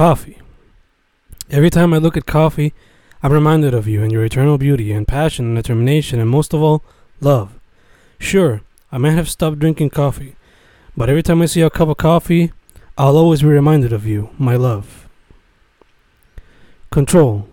[0.00, 0.38] Coffee.
[1.50, 2.72] Every time I look at coffee,
[3.22, 6.62] I'm reminded of you and your eternal beauty and passion and determination and most of
[6.62, 6.82] all,
[7.20, 7.60] love.
[8.18, 10.36] Sure, I might have stopped drinking coffee,
[10.96, 12.50] but every time I see a cup of coffee,
[12.96, 15.06] I'll always be reminded of you, my love.
[16.90, 17.50] Control.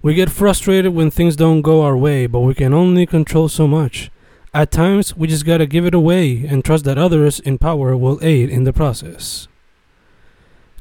[0.00, 3.66] We get frustrated when things don't go our way, but we can only control so
[3.66, 4.10] much.
[4.54, 8.18] At times, we just gotta give it away and trust that others in power will
[8.22, 9.48] aid in the process.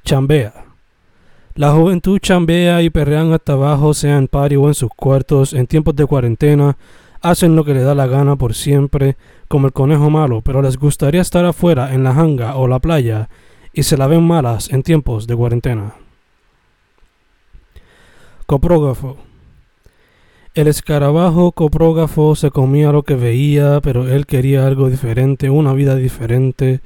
[0.05, 0.66] Chambea.
[1.57, 5.65] La juventud chambea y perrean hasta abajo, sea en party o en sus cuartos, en
[5.65, 6.77] tiempos de cuarentena,
[7.19, 10.77] hacen lo que le da la gana por siempre, como el conejo malo, pero les
[10.77, 13.27] gustaría estar afuera en la hanga o la playa
[13.73, 15.95] y se la ven malas en tiempos de cuarentena.
[18.45, 19.17] Coprógrafo.
[20.53, 25.95] El escarabajo coprógrafo se comía lo que veía, pero él quería algo diferente, una vida
[25.95, 26.81] diferente.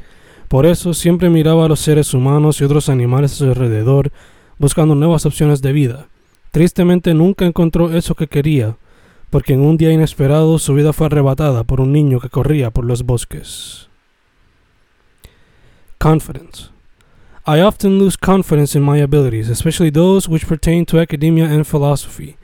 [0.48, 4.14] Por eso siempre miraba a los seres humanos y otros animales a su alrededor,
[4.62, 6.08] buscando nuevas opciones de vida.
[6.52, 8.78] Tristemente nunca encontró eso que quería,
[9.32, 12.86] porque en un día inesperado su vida fue arrebatada por un niño que corría por
[12.86, 13.90] los bosques.
[15.98, 16.70] Confidence.
[17.48, 22.38] I often lose confidence in my abilities, especially those which pertain to academia and philosophy.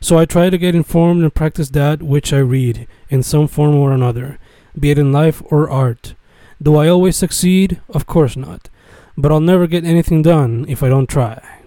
[0.00, 3.74] So I try to get informed and practice that which I read, in some form
[3.74, 4.38] or another,
[4.78, 6.14] be it in life or art.
[6.62, 7.82] Do I always succeed?
[7.90, 8.70] Of course not.
[9.18, 11.57] But I'll never get anything done if I don't try.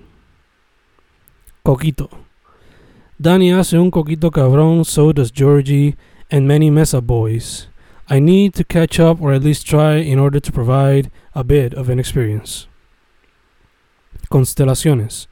[1.64, 2.09] Coquito.
[3.20, 5.95] Danny hace un coquito cabrón, so does Georgie,
[6.31, 7.67] and many Mesa boys.
[8.09, 11.73] I need to catch up or at least try in order to provide a bit
[11.76, 12.67] of an experience.
[14.30, 15.28] Constelaciones.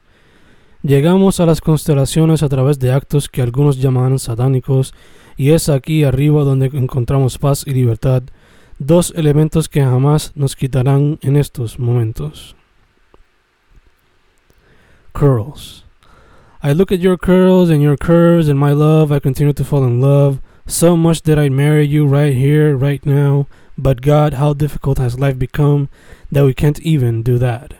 [0.82, 4.94] Llegamos a las constelaciones a través de actos que algunos llaman satánicos,
[5.36, 8.22] y es aquí arriba donde encontramos paz y libertad,
[8.78, 12.54] dos elementos que jamás nos quitarán en estos momentos.
[15.12, 15.89] Curls.
[16.62, 19.82] I look at your curls and your curves and my love, I continue to fall
[19.84, 23.46] in love, so much that I'd marry you right here, right now,
[23.78, 25.88] but God, how difficult has life become
[26.30, 27.72] that we can't even do that.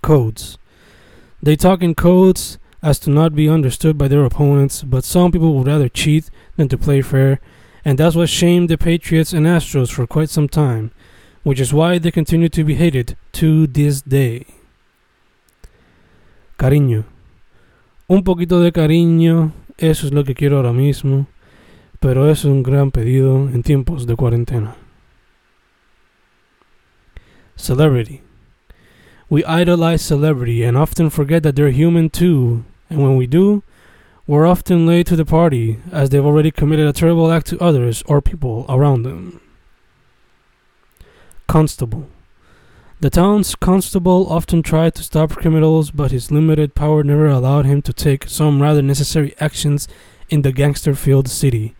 [0.00, 0.56] Codes.
[1.42, 5.54] They talk in codes as to not be understood by their opponents, but some people
[5.54, 7.40] would rather cheat than to play fair,
[7.84, 10.92] and that's what shamed the Patriots and Astros for quite some time,
[11.42, 14.46] which is why they continue to be hated to this day.
[16.62, 17.02] Cariño.
[18.06, 21.26] Un poquito de cariño, eso es lo que quiero ahora mismo,
[21.98, 24.76] pero es un gran pedido en tiempos de cuarentena.
[27.56, 28.20] Celebrity.
[29.28, 33.64] We idolize celebrity and often forget that they're human too, and when we do,
[34.28, 38.04] we're often late to the party as they've already committed a terrible act to others
[38.06, 39.40] or people around them.
[41.48, 42.06] Constable.
[43.02, 47.82] The town's constable often tried to stop criminals, but his limited power never allowed him
[47.82, 49.88] to take some rather necessary actions
[50.30, 51.74] in the gangster filled city.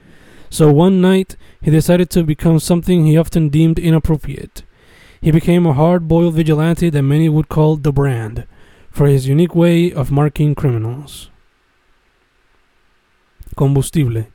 [0.51, 4.65] So one night, he decided to become something he often deemed inappropriate.
[5.21, 8.45] He became a hard boiled vigilante that many would call the brand,
[8.91, 11.31] for his unique way of marking criminals.
[13.57, 14.27] Combustible.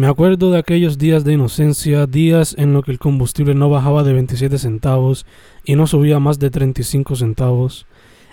[0.00, 4.02] Me acuerdo de aquellos días de inocencia, días en los que el combustible no bajaba
[4.02, 5.26] de 27 centavos
[5.62, 7.86] y no subía más de 35 centavos.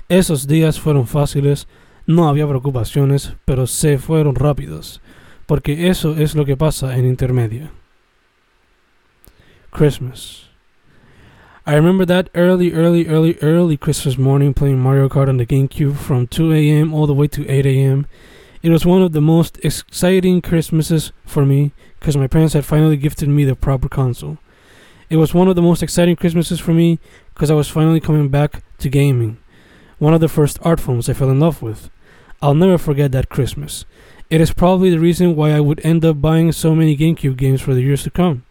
[0.08, 1.68] Esos días fueron fáciles,
[2.06, 5.02] no había preocupaciones, pero se fueron rápidos,
[5.46, 7.68] porque eso es lo que pasa en intermedio.
[9.70, 10.50] Christmas.
[11.66, 15.98] I remember that early, early, early, early Christmas morning playing Mario Kart on the GameCube
[15.98, 16.94] from 2 a.m.
[16.94, 18.08] all the way to 8 a.m.
[18.64, 22.98] It was one of the most exciting Christmases for me because my parents had finally
[22.98, 24.40] gifted me the proper console.
[25.10, 27.00] It was one of the most exciting Christmases for me
[27.34, 29.38] because I was finally coming back to gaming.
[30.00, 31.90] One of the first art forms I fell in love with.
[32.42, 33.86] I'll never forget that Christmas.
[34.30, 37.62] It is probably the reason why I would end up buying so many GameCube games
[37.62, 38.44] for the years to come.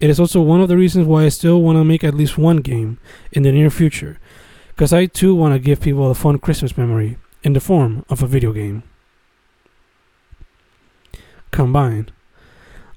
[0.00, 2.36] It is also one of the reasons why I still want to make at least
[2.36, 2.98] one game
[3.30, 4.18] in the near future,
[4.68, 8.22] because I too want to give people a fun Christmas memory in the form of
[8.22, 8.82] a video game.
[11.54, 12.10] Combine.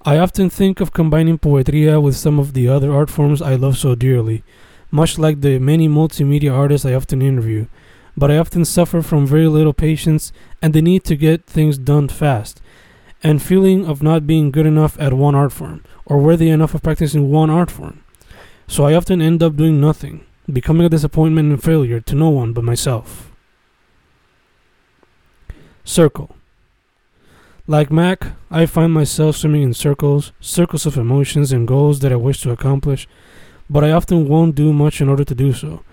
[0.04, 3.77] I often think of combining poetria with some of the other art forms I love
[3.77, 4.44] so dearly,
[4.89, 7.68] much like the many multimedia artists I often interview,
[8.18, 12.07] but I often suffer from very little patience and the need to get things done
[12.07, 12.59] fast,
[13.21, 16.81] and feeling of not being good enough at one art form or worthy enough of
[16.81, 18.04] practicing one art form.
[18.65, 22.54] So I often end up doing nothing, becoming a disappointment and failure to no one
[22.54, 23.31] but myself.
[25.83, 26.36] Circle.
[27.69, 32.15] Like Mac, I find myself swimming in circles, circles of emotions and goals that I
[32.15, 33.07] wish to accomplish,
[33.69, 35.83] but I often won't do much in order to do so.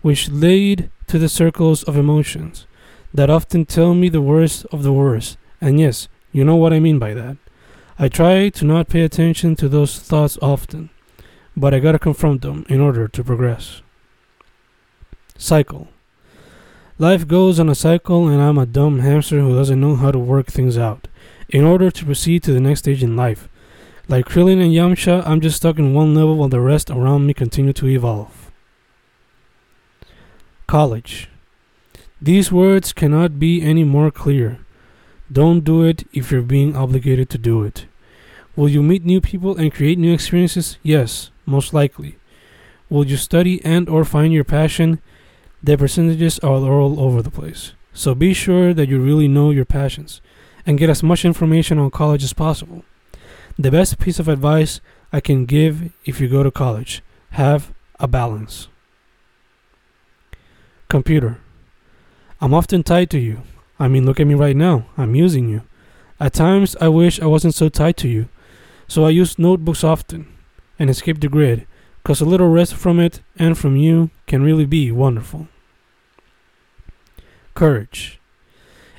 [0.00, 2.66] which lead to the circles of emotions
[3.12, 5.36] that often tell me the worst of the worst.
[5.60, 7.36] And yes, you know what I mean by that.
[7.98, 10.90] I try to not pay attention to those thoughts often,
[11.56, 13.82] but I gotta confront them in order to progress.
[15.36, 15.88] Cycle.
[16.96, 20.18] Life goes on a cycle, and I'm a dumb hamster who doesn't know how to
[20.18, 21.07] work things out
[21.48, 23.48] in order to proceed to the next stage in life.
[24.06, 27.34] Like Krillin and Yamcha, I'm just stuck in one level while the rest around me
[27.34, 28.50] continue to evolve.
[30.66, 31.28] College.
[32.20, 34.58] These words cannot be any more clear.
[35.30, 37.86] Don't do it if you're being obligated to do it.
[38.56, 40.78] Will you meet new people and create new experiences?
[40.82, 42.16] Yes, most likely.
[42.90, 45.00] Will you study and or find your passion?
[45.62, 47.72] The percentages are all over the place.
[47.92, 50.20] So be sure that you really know your passions
[50.66, 52.84] and get as much information on college as possible.
[53.58, 54.80] The best piece of advice
[55.12, 58.68] I can give if you go to college have a balance.
[60.88, 61.38] Computer.
[62.40, 63.42] I'm often tied to you.
[63.78, 64.86] I mean, look at me right now.
[64.96, 65.62] I'm using you.
[66.20, 68.28] At times, I wish I wasn't so tied to you.
[68.86, 70.26] So I use notebooks often
[70.78, 71.66] and escape the grid,
[72.02, 75.48] because a little rest from it and from you can really be wonderful.
[77.54, 78.17] Courage.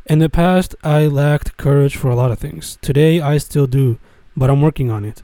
[0.10, 2.80] In the past, I lacked courage for a lot of things.
[2.82, 4.00] Today, I still do,
[4.36, 5.22] but I'm working on it.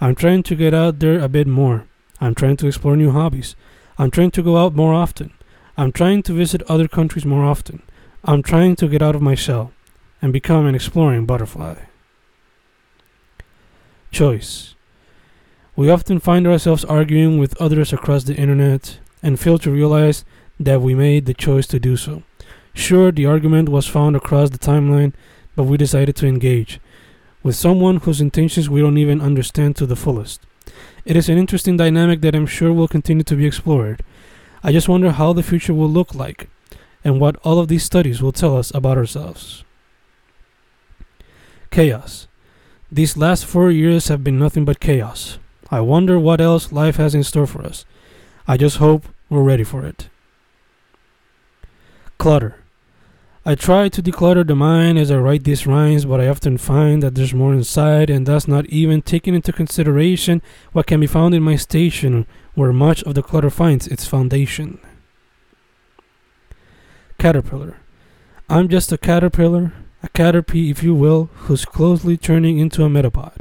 [0.00, 1.88] I'm trying to get out there a bit more.
[2.20, 3.56] I'm trying to explore new hobbies.
[3.98, 5.32] I'm trying to go out more often.
[5.76, 7.82] I'm trying to visit other countries more often.
[8.22, 9.72] I'm trying to get out of my shell
[10.22, 11.74] and become an exploring butterfly.
[14.12, 14.76] Choice.
[15.74, 20.24] We often find ourselves arguing with others across the internet and fail to realize
[20.60, 22.22] that we made the choice to do so.
[22.74, 25.12] Sure, the argument was found across the timeline,
[25.56, 26.80] but we decided to engage
[27.42, 30.40] with someone whose intentions we don't even understand to the fullest.
[31.04, 34.02] It is an interesting dynamic that I'm sure will continue to be explored.
[34.62, 36.48] I just wonder how the future will look like
[37.02, 39.64] and what all of these studies will tell us about ourselves.
[41.70, 42.28] Chaos.
[42.92, 45.38] These last four years have been nothing but chaos.
[45.70, 47.84] I wonder what else life has in store for us.
[48.46, 50.08] I just hope we're ready for it.
[52.20, 52.56] Clutter.
[53.46, 57.02] I try to declutter the mind as I write these rhymes, but I often find
[57.02, 61.34] that there's more inside, and thus not even taking into consideration what can be found
[61.34, 64.78] in my station, where much of the clutter finds its foundation.
[67.18, 67.78] Caterpillar.
[68.50, 69.72] I'm just a caterpillar,
[70.02, 73.38] a caterpie, if you will, who's closely turning into a metapod.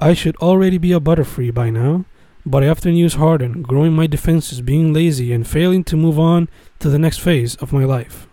[0.00, 2.06] I should already be a butterfree by now,
[2.44, 6.48] but I often use harden, growing my defenses, being lazy, and failing to move on
[6.78, 8.26] to the next phase of my life.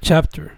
[0.00, 0.52] Chapter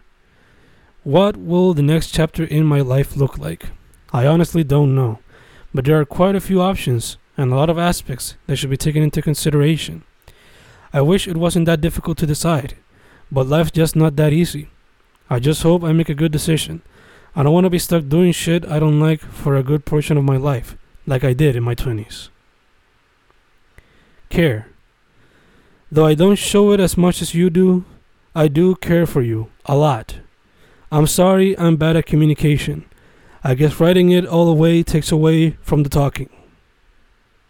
[1.05, 3.67] What will the next chapter in my life look like?
[4.12, 5.20] I honestly don't know,
[5.72, 8.76] but there are quite a few options and a lot of aspects that should be
[8.76, 10.02] taken into consideration.
[10.93, 12.76] I wish it wasn't that difficult to decide,
[13.31, 14.69] but life's just not that easy.
[15.31, 16.82] I just hope I make a good decision.
[17.37, 20.17] I don't want to be stuck doing shit I don't like for a good portion
[20.17, 20.76] of my life,
[21.06, 22.29] like I did in my 20s.
[24.29, 24.69] Care.
[25.91, 27.85] Though I don't show it as much as you do,
[28.35, 30.20] I do care for you a lot.
[30.93, 32.85] I'm sorry I'm bad at communication.
[33.43, 36.31] I guess writing it all away takes away from the talking.